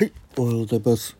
[0.00, 1.14] はい、おはようございます。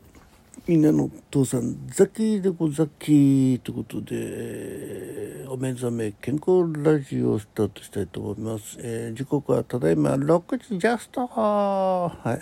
[0.65, 8.79] みんなの父さん、ザキでござきということで、お目覚め健康ラジオをスタートしたいと思います。
[8.79, 12.41] えー時刻はただいま6時ジャストはい。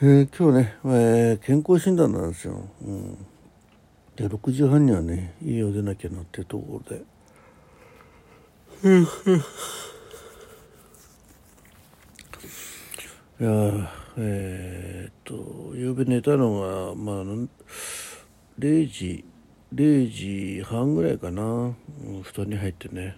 [0.00, 2.66] えー今日ね、えー健康診断なんですよ。
[2.80, 3.26] うん。
[4.16, 7.02] で、6時半にはね、家を出なきゃなっていうところで。
[13.38, 17.24] いやーえーっと夕べ寝たのがまあ
[18.58, 19.24] 0時
[19.72, 21.74] 0時半ぐらいかな、
[22.22, 23.16] 布団に入ってね。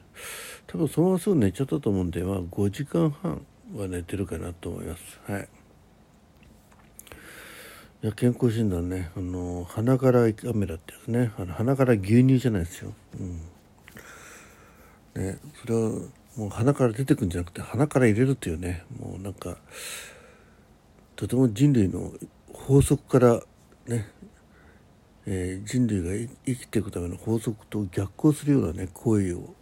[0.66, 5.20] 多分そのまますぐ寝ちゃったと思うんでまあ5時間半は寝てるかなと思います。
[5.26, 5.48] はい。
[8.02, 11.32] いや健康診断ねあの鼻からカメラってやつね。
[11.38, 12.92] あの鼻から牛乳じゃないですよ。
[13.18, 13.40] うん。
[15.22, 15.90] ね、それは
[16.36, 18.84] もう鼻から出てくんじゃなくて鼻から入れるっていうね。
[18.98, 19.56] もうなんか
[21.20, 22.14] とても人類の
[22.50, 23.42] 法則から
[23.86, 24.10] ね、
[25.26, 29.54] えー人類が生きていくための法則と逆行するようなね行為を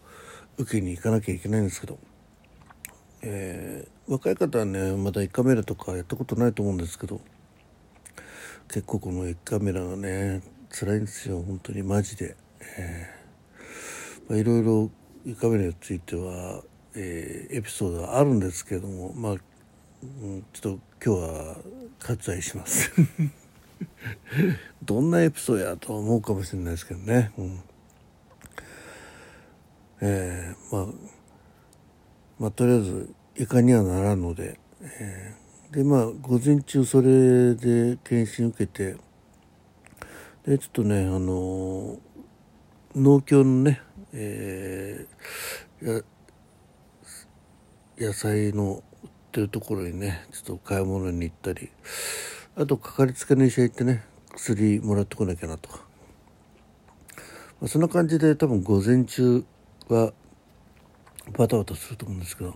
[0.57, 1.99] 受けに行かなきゃいけないんですけど、
[3.23, 7.21] えー若い方はねまだ1カメラとかやったことないと思うんですけど
[8.69, 12.37] 結構この1カメラがね辛いんですよ本当にマジで。
[12.79, 14.91] えーまあいろいろ
[15.27, 16.63] 胃カメラについては、
[16.95, 19.37] えーエピソードはあるんですけれどもまあ、
[20.53, 21.57] ちょっと今日は
[21.99, 22.93] 割愛します。
[24.85, 27.61] どんなエピソードやと思うかもしれないですけどね、うん。
[30.01, 30.95] えーまあ
[32.39, 38.97] まあとりあえずいかにはならんので、えーでまあ午前中それで検診受けて
[40.47, 41.99] でちょっとねあの
[42.95, 43.83] 農協のね、
[44.13, 46.03] えーや
[47.99, 48.83] 野菜の
[49.29, 51.71] ってるところにねちょっと買い物に行ったり
[52.57, 54.03] あとかかりつけの医者行ってね
[54.35, 55.69] 薬もらってこなきゃなと。
[55.69, 55.81] か、
[57.61, 59.45] まあ、そんな感じで多分午前中
[59.89, 60.13] は
[61.37, 62.55] バタバタすると思うんですけど。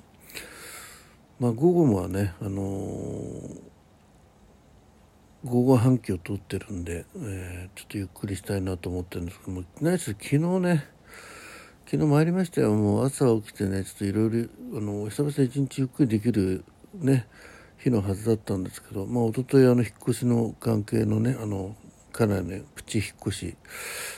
[1.39, 3.61] まあ午後もはねあのー
[5.45, 10.87] 午後半期を取ってるんで、えーちょっとゆっくりしたいなと思ってるんですけども何し昨日ね
[11.93, 12.73] 昨日参りましたよ。
[12.73, 16.65] もう朝起きてねちょっといろいろあの久々一日ゆっくりできる
[16.95, 17.29] ね
[17.77, 21.77] 日のはずだったんですけどまあ一昨日あの引っ越しの関係のねあの
[22.11, 23.57] かなりねプチ引っ越し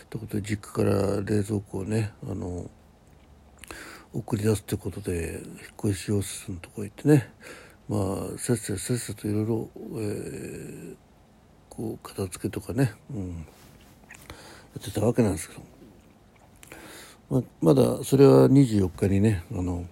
[0.08, 2.70] ということで実家から冷蔵庫をねあの
[4.12, 7.28] 送り出すってことで引っ越し用室のとこ行ってね
[7.88, 7.96] ま
[8.36, 10.96] あせっせせっせといろいろ、えー
[11.70, 13.34] こう片付けとかね、うん、や
[14.78, 15.73] ってたわけなんですけど。
[17.30, 19.84] ままだそれは24日にねあの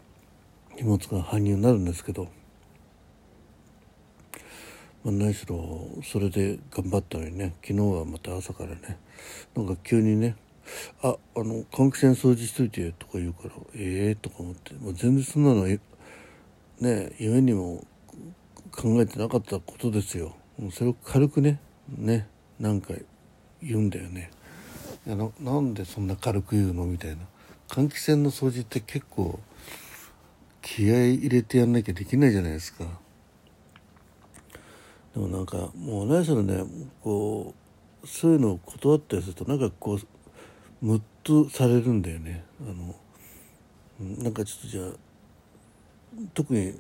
[0.76, 2.28] 荷物が搬入になるんですけど、
[5.04, 8.98] まあ、何しろそれで頑張ったのにね昨日はまた朝からね
[9.54, 10.37] なんか急にね
[11.03, 17.84] 「ああの換気扇掃除しといて」とか言うから「ええー」とか思って、まあ、全然そんなのね夢にも
[18.70, 20.34] 考えてなかったことですよ。
[20.70, 22.26] それを軽くねね
[22.59, 22.94] なんか
[23.62, 24.31] 言うんだよね。
[25.06, 26.86] いやなんでそんな軽く言うの？
[26.86, 27.16] みたいな。
[27.68, 29.40] 換気扇の掃除って結構
[30.60, 32.84] 気合い入れてやんなきゃできないじゃないですか。
[35.14, 36.62] でもなんかもう何しろね
[37.02, 37.54] こ
[38.02, 40.00] うそういうのを断ったりするとなんかこう
[40.84, 42.44] ムッとされるんだよね。
[42.60, 42.94] あの
[44.22, 44.84] なんかちょっとじゃあ
[46.34, 46.74] 特に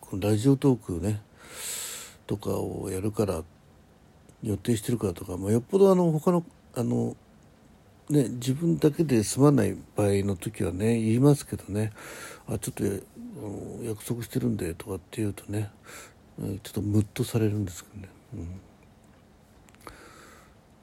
[0.00, 1.20] このラジオトークね
[2.26, 3.42] とかをやるから
[4.42, 7.16] 予定してるからとか、まあ、よっぽどあの他のあの
[8.10, 11.92] ね自分だけで済まない場合の時はね言いますけどね
[12.48, 15.70] あちょっとあの約束してるんでとかって言うとね
[16.38, 18.08] ちょっとムッとされるんですけどね。
[18.34, 18.60] うん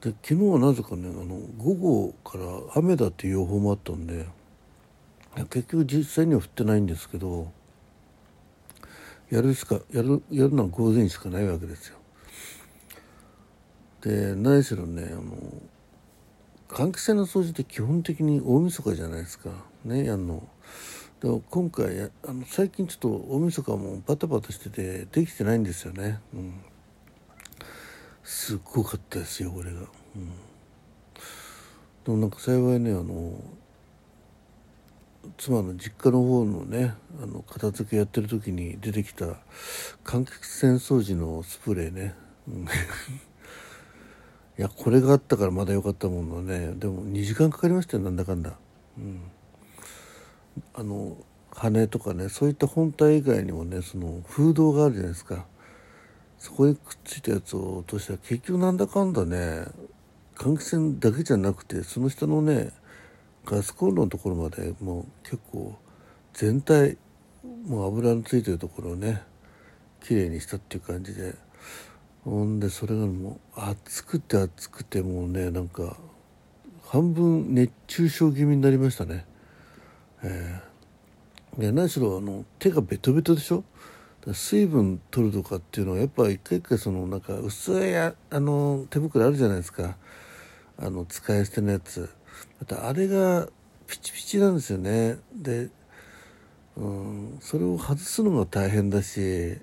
[0.00, 2.44] で昨日はなぜかねあの午後から
[2.76, 4.26] 雨だっていう予報もあったんで
[5.50, 7.50] 結局実際には降ってないんですけど
[9.30, 11.96] やるしかやるやるのは午前しかないわけですよ。
[14.02, 15.32] で何しろねあの
[16.68, 19.50] 換気扇の掃除って基本的に大晦日じゃないですか
[19.84, 20.46] ねやんの。
[21.20, 26.20] でも今回あの最近ちょっと大晦日もバタバタしててできてないんですよね。
[26.34, 26.54] うん、
[28.22, 29.80] すっごかったですよこれが。
[29.80, 30.28] うん、
[32.04, 33.40] でもなんか幸いねあの
[35.38, 39.26] 妻の実家の方のねあの片付けやってる時に出てきた
[40.04, 42.14] 換気扇掃除のスプレーね、
[42.48, 42.66] うん
[44.58, 46.72] いやこれがあったからまだ良かったものね。
[46.76, 48.54] でも2時間かかりましたよなんだかんだ、
[48.98, 49.20] うん、
[50.74, 51.16] あの
[51.50, 55.46] 羽とかねそういった本体以外にもねその風洞があるじゃないですか。
[56.38, 59.66] そこにくっついたやつを落としたら結局なんだかんだね
[60.36, 62.72] 換気扇だけじゃなくてその下のね
[63.46, 65.74] ガスコンロのところまでもう結構
[66.34, 66.98] 全体
[67.66, 69.22] もう油のついてるところをね
[70.02, 71.34] 綺麗にしたっていう感じで。
[72.26, 75.96] ほんでそれがもう暑くて暑くてもうねなんか
[76.86, 79.24] 半分熱中症気味になりましたね。
[80.24, 83.62] えー、で何しろあの手がベトベトでしょ？
[84.32, 89.96] 水分取るとかっていうのはやっぱ一回一回そのなんか薄いあの手袋あるじゃないですか。
[90.78, 92.10] あの使い捨てのやつ。
[92.58, 93.46] またあれが
[93.86, 95.18] ピチピチなんですよね。
[95.32, 95.68] で、
[96.76, 99.58] うん、それを外すのが大変だし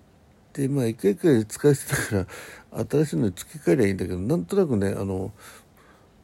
[0.53, 2.31] でまあ一回一回使い捨てだか
[2.73, 5.31] ら新しいのに付け替えりゃいいんだけどなんとなくねあの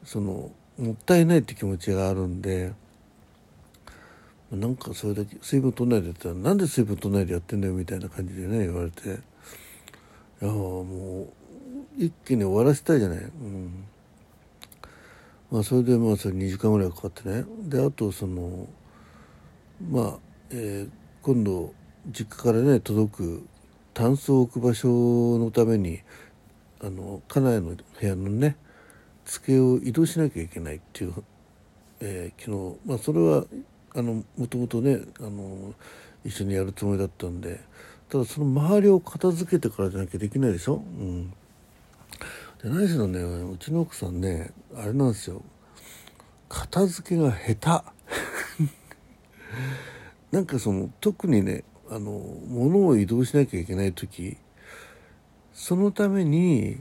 [0.03, 2.71] そのもったいないって気持ちがあるんで
[4.51, 9.19] なんかそれだけ水分取んないでやったらなんで水分取んないでやってんだよみたいな感じでね言われて。
[10.41, 11.27] いやもう
[11.97, 13.19] 一気に終わらせたいじゃない。
[13.19, 13.83] うん。
[15.51, 17.43] まあ、それでまあそれ2時間ぐらいかかってね。
[17.67, 18.67] であとその
[19.91, 20.17] まあ、
[20.51, 20.89] えー、
[21.21, 21.73] 今度
[22.07, 23.47] 実家からね届く
[23.99, 24.87] タンスを置く場所
[25.39, 25.99] のために
[26.79, 28.55] あの家内の部屋のね
[29.25, 31.13] 机を移動しなきゃいけないっていう、
[31.99, 33.43] えー、昨日まあそれは
[33.93, 35.73] あのもともとねあの
[36.23, 37.59] 一緒にやるつもりだったんで
[38.07, 40.75] ただその周りを片付けてからじゃなきゃできないでしょ？
[40.75, 41.29] うん。
[42.63, 45.41] で何しろねうちの奥さんねあれなんですよ。
[46.47, 47.83] 片付けが下
[50.31, 50.31] 手。
[50.31, 52.11] なんかその特にねあの
[52.47, 54.37] 物を移動しなきゃいけない時
[55.53, 56.79] そのために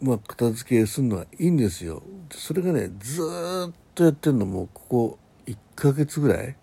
[0.00, 2.02] まあ片付けするのはいいんですよ。
[2.30, 3.22] それがねず
[3.68, 6.56] っとやってんのもここ1ヶ月ぐらい。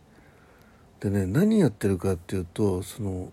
[1.00, 3.32] でね何やってるかっていうとその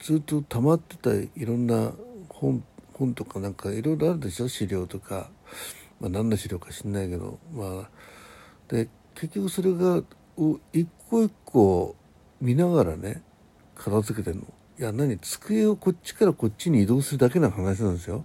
[0.00, 1.92] ずっと溜まってたいろんな
[2.28, 2.62] 本
[2.94, 4.48] 本とかなんかいろいろあるでしょ？
[4.48, 5.30] 資料とか、
[6.00, 7.38] まあ、何の資料か知んないけど。
[7.54, 7.90] まあ
[8.68, 10.02] で結局それが
[10.72, 11.96] 一個一個
[12.40, 13.22] 見ながらね
[13.74, 14.46] 片付けてんの。
[14.78, 15.18] いや何？
[15.18, 18.24] 机をこっちからこっちに移動するだけの話なんですよ。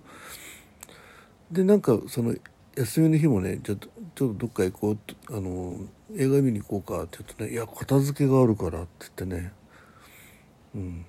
[1.51, 2.35] でなんかその
[2.75, 4.97] 休みの日もねちょっとちょっとどっか行こう
[5.35, 5.77] あの
[6.15, 9.53] 映画見に行こうかって言うとね「いや片付けがあるから」って言ってね。
[10.75, 11.05] うん。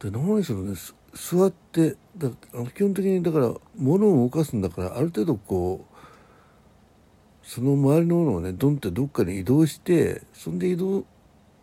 [0.00, 0.74] で何しろね
[1.14, 11.04] 座ってだあの基本的にだから物を動かすんだからある程度こうその周りのものをねドンってどっかに移動してそんで移動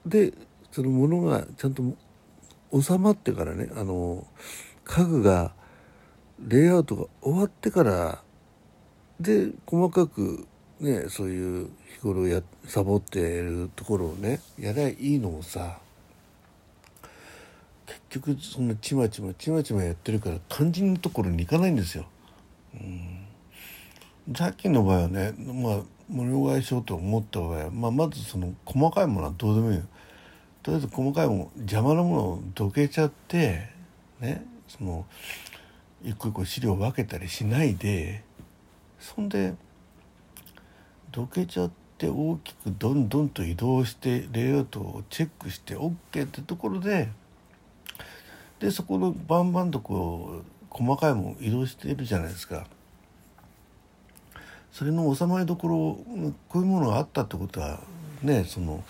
[0.05, 0.33] で
[0.71, 1.83] そのものがちゃんと
[2.79, 4.25] 収まってからねあの
[4.83, 5.53] 家具が
[6.39, 8.21] レイアウトが終わってから
[9.19, 10.47] で細かく
[10.79, 15.79] ねそういう日頃やサボってるところをねやりゃいいのをさ
[17.85, 22.05] 結局そんなちまちまちまちまやってるから肝心のところに行かないんですよ。
[22.75, 29.83] うん、さっきの場合はね、まあ、物買いしようと思った場合、まあ、まずその細かいものはどうでもいいよ。
[30.63, 33.69] とりあえず細かいもの邪魔なものをどけちゃって
[34.19, 35.06] ねその
[36.03, 38.23] 一個一個資料分けたりしないで
[39.00, 39.53] そんで
[41.11, 45.91] どけちゃって大きくどんどんと移動してレイアウトをチェックして OK
[46.25, 47.09] ってところで
[48.59, 52.68] でそこのバンバンとこう細かいもん移動してるじゃないですか。
[54.71, 55.76] それの収まりどころ
[56.47, 57.80] こういうものがあったってことは
[58.21, 58.83] ねその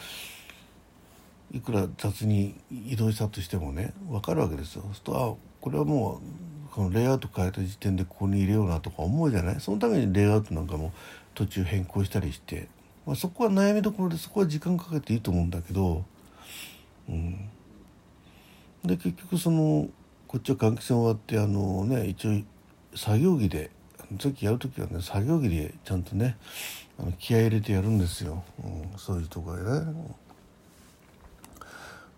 [1.52, 4.84] いくら雑に移動したとしてもね分かるわけですよ。
[4.84, 6.22] そうするとあこれはも
[6.70, 9.60] うこのレイアウト変えた時点でここに入れようなとか思うじゃない？
[9.60, 10.94] そのためにレイアウトなんかも
[11.34, 12.68] 途中変更したりして、
[13.06, 16.06] まあ、そこは悩みどころでそこは時間かけていいと思うんだけど、
[17.10, 17.50] うん、
[18.86, 19.88] で結局その
[20.28, 22.42] こっちは換気扇終わってあのね一応
[22.96, 23.72] 作業着で
[24.18, 26.38] さっきやる時はね作業着でちゃんとね
[27.00, 29.86] あの気合入れてやるんですよ、うん、そういうとこへね。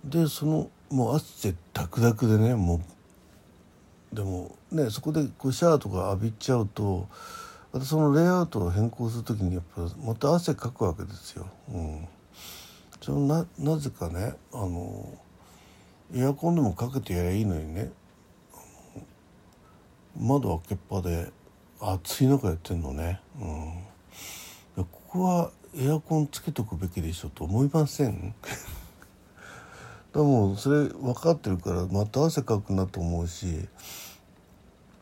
[0.05, 2.81] でそのもう汗ダクダクでねも
[4.12, 7.07] うでもねそこでこうシャワーとか浴びちゃうと
[7.71, 11.48] またそのレイアウトを変更する時にやっぱまた汗かくわけですよ。
[11.74, 12.07] うん、
[13.01, 15.17] そのななぜかねあの
[16.13, 17.91] エアコンでもかけてやりゃいいのにね
[20.19, 21.31] 窓開けっぱで
[21.81, 28.35] 暑い中やってんのね、うん、ここはエアコンつけとくべきでしょと思いません？
[30.13, 33.67] でもそれ分かってるからまた汗かくなと思うし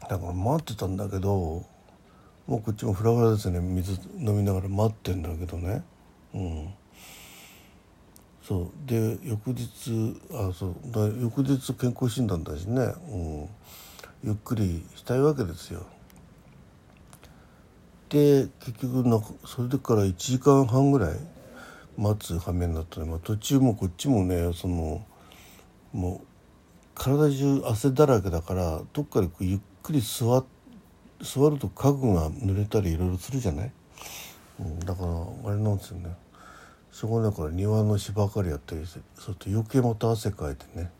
[0.07, 1.65] だから待ってたんだけど
[2.47, 3.59] もうこっちもフラフラですね。
[3.59, 5.83] 水飲みながら待ってんだけどね。
[6.33, 6.73] うん。
[8.41, 8.69] そう。
[8.87, 10.75] で翌日あそう。
[10.91, 12.81] だ翌日健康診断だしね、
[13.11, 13.49] うん、
[14.23, 15.85] ゆっくりしたいわけですよ。
[18.09, 21.17] で結局なそれでから1時間半ぐらい
[21.97, 23.05] 待つ羽目になったの。
[23.05, 25.05] で、まあ、途中もこっちもねその
[25.93, 26.27] もう
[26.95, 30.43] 体中汗だらけだからどっかでこうゆっくり座
[31.21, 33.71] 座ると家具が濡れたりいろいろするじゃない、
[34.59, 36.15] うん、だからあれなんですよね。
[36.91, 40.91] そこだから庭の芝刈りやったりしてそうと余計また汗かいてね、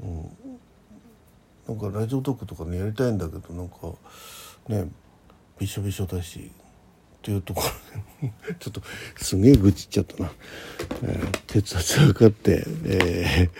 [0.00, 3.76] うん、なんかラジオトークとかねやりたいんだけどなんか
[4.68, 4.88] ね
[5.58, 6.50] びしょびしょだし
[7.18, 7.62] っていうとこ
[8.22, 8.82] ろでちょっと
[9.16, 10.30] すげえ愚痴っちゃったな、
[11.02, 13.50] えー、血圧測って、え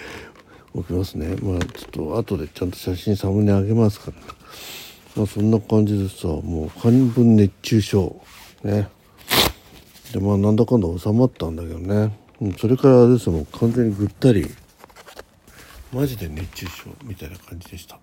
[0.73, 1.37] ー、起きますね。
[1.37, 4.17] まあちょっと後でちゃんと写真サムネあげますから、
[5.17, 8.21] まあそんな感じでさもう半分熱中症
[8.63, 8.89] ね。
[10.13, 12.17] でまあなんだかんだ収まったんだけどね。
[12.59, 14.47] それからあれですもう完全にぐったり。
[15.93, 17.99] マジで熱中症みたいな感じでした。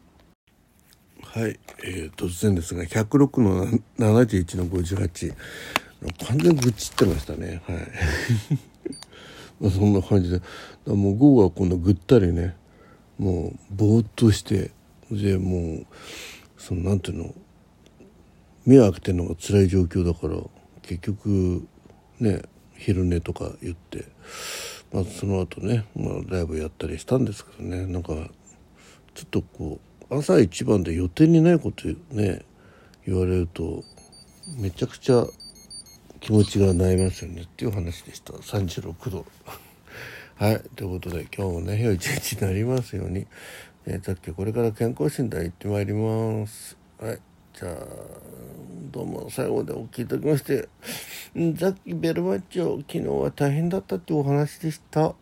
[1.36, 3.66] はい、えー、突然ですが106の
[3.98, 5.34] 71の58
[6.28, 7.64] 完全愚痴ってましたね。
[7.66, 7.78] はい。
[9.60, 10.42] まあそんな感じで。
[10.86, 12.56] もう午後はこんなぐったりね
[13.18, 14.70] もうぼーっとして
[15.10, 15.86] でもう
[16.56, 17.34] そのなんていうの
[18.68, 20.38] 目を開けてるのが辛い状況だから
[20.84, 21.68] 結局
[22.20, 22.44] ね
[22.78, 24.06] 昼寝とか言って、
[24.92, 27.88] まあ、その後ね、まあ、ライブやったりしたんですけどね。
[27.88, 28.14] なんか
[29.16, 32.44] ちょっとこう朝一番で予定にないことね
[33.06, 33.84] 言われると
[34.58, 35.26] めちゃくちゃ
[36.20, 38.34] 気持ちが悩みますよねっていう話でした。
[38.34, 39.26] 36度。
[40.36, 40.62] はい。
[40.76, 43.28] ということで今日もね良い一日になりますように、
[43.86, 46.78] えー、さっきこれから健康診断行ってまいります。
[46.98, 47.20] はい。
[47.54, 47.88] じゃあ
[48.92, 50.70] どうも最後でお聞きいただきまして
[51.56, 55.16] ザッキベルマッチョ昨日は大変だったっていうお話でした。